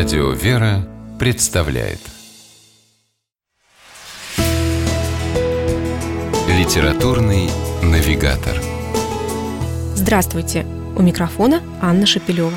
[0.00, 1.98] Радио «Вера» представляет
[6.48, 7.50] Литературный
[7.82, 8.58] навигатор
[9.94, 10.64] Здравствуйте!
[10.96, 12.54] У микрофона Анна Шапилева.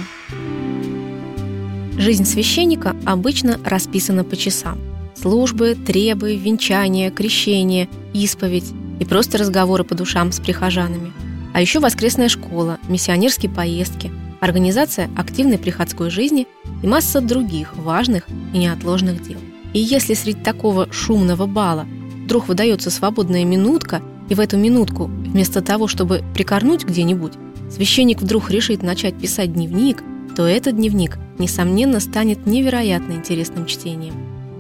[1.98, 4.80] Жизнь священника обычно расписана по часам.
[5.14, 11.12] Службы, требы, венчания, крещение, исповедь и просто разговоры по душам с прихожанами.
[11.54, 16.48] А еще воскресная школа, миссионерские поездки, организация активной приходской жизни
[16.84, 19.40] и масса других важных и неотложных дел.
[19.74, 21.88] И если среди такого шумного бала
[22.26, 27.34] вдруг выдается свободная минутка, и в эту минутку, вместо того, чтобы прикорнуть где-нибудь,
[27.70, 30.04] священник вдруг решит начать писать дневник,
[30.36, 34.14] то этот дневник, несомненно, станет невероятно интересным чтением.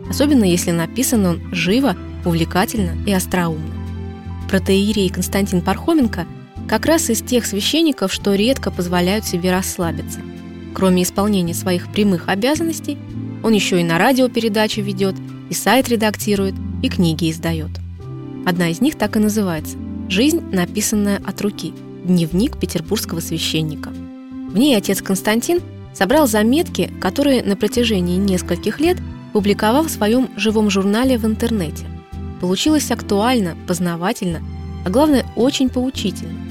[0.09, 3.73] Особенно если написан он живо, увлекательно и остроумно.
[4.49, 6.25] Протеерей Константин Пархоменко
[6.67, 10.19] как раз из тех священников, что редко позволяют себе расслабиться.
[10.73, 12.97] Кроме исполнения своих прямых обязанностей,
[13.43, 15.15] он еще и на радиопередачи ведет,
[15.49, 17.69] и сайт редактирует, и книги издает.
[18.45, 19.77] Одна из них так и называется
[20.09, 21.73] «Жизнь, написанная от руки.
[22.03, 23.89] Дневник петербургского священника».
[23.89, 25.61] В ней отец Константин
[25.93, 28.97] собрал заметки, которые на протяжении нескольких лет
[29.31, 31.85] публиковал в своем живом журнале в интернете.
[32.41, 34.41] Получилось актуально, познавательно,
[34.85, 36.43] а главное, очень поучительно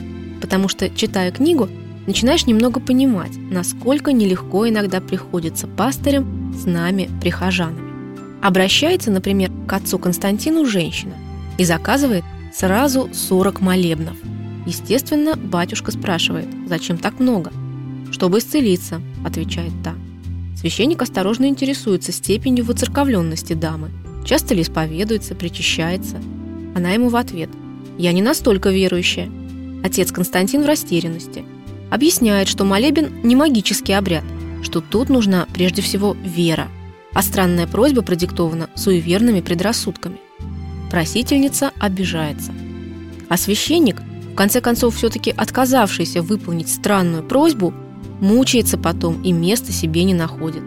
[0.42, 1.68] потому что, читая книгу,
[2.06, 7.92] начинаешь немного понимать, насколько нелегко иногда приходится пастырям с нами, прихожанами.
[8.42, 11.14] Обращается, например, к отцу Константину женщина
[11.58, 14.16] и заказывает сразу 40 молебнов.
[14.66, 17.52] Естественно, батюшка спрашивает, зачем так много?
[18.10, 19.94] «Чтобы исцелиться»,– отвечает та.
[20.56, 23.90] Священник осторожно интересуется степенью выцерковленности дамы.
[24.24, 26.16] Часто ли исповедуется, причащается?
[26.74, 27.48] Она ему в ответ
[27.96, 29.30] «Я не настолько верующая,
[29.82, 31.44] Отец Константин в растерянности.
[31.92, 34.24] Объясняет, что молебен не магический обряд,
[34.62, 36.68] что тут нужна прежде всего вера,
[37.12, 40.16] а странная просьба продиктована суеверными предрассудками.
[40.90, 42.52] Просительница обижается.
[43.28, 44.00] А священник,
[44.32, 47.74] в конце концов все-таки отказавшийся выполнить странную просьбу,
[48.22, 50.62] мучается потом и места себе не находит.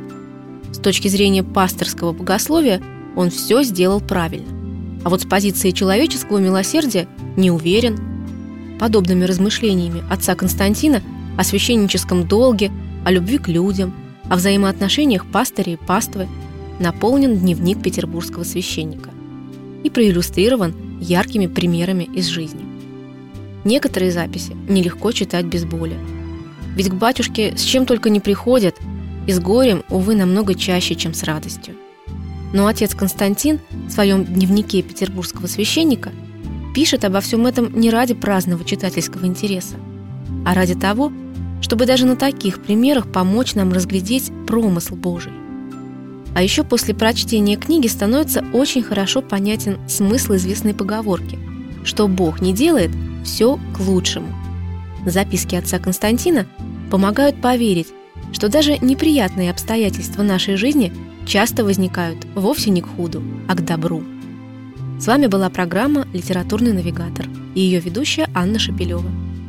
[0.74, 2.84] С точки зрения пасторского богословия
[3.16, 5.02] он все сделал правильно.
[5.04, 7.98] А вот с позиции человеческого милосердия не уверен,
[8.80, 11.02] подобными размышлениями отца Константина
[11.38, 12.72] о священническом долге,
[13.04, 13.94] о любви к людям,
[14.30, 16.28] о взаимоотношениях пастыря и паствы
[16.80, 19.10] наполнен дневник петербургского священника
[19.84, 22.66] и проиллюстрирован яркими примерами из жизни.
[23.64, 25.96] Некоторые записи нелегко читать без боли.
[26.76, 28.76] Ведь к батюшке с чем только не приходят,
[29.28, 31.74] и с горем, увы, намного чаще, чем с радостью.
[32.54, 36.12] Но отец Константин в своем дневнике петербургского священника–
[36.76, 39.78] пишет обо всем этом не ради праздного читательского интереса,
[40.46, 41.10] а ради того,
[41.66, 45.32] чтобы даже на таких примерах помочь нам разглядеть промысл Божий.
[46.36, 51.40] А еще после прочтения книги становится очень хорошо понятен смысл известной поговорки,
[51.84, 52.92] что Бог не делает
[53.24, 54.28] все к лучшему.
[55.08, 56.46] Записки отца Константина
[56.92, 57.88] помогают поверить,
[58.32, 60.94] что даже неприятные обстоятельства нашей жизни
[61.26, 64.04] часто возникают вовсе не к худу, а к добру–
[65.00, 69.25] с вами была программа «Литературный навигатор» и ее ведущая Анна Шапилева.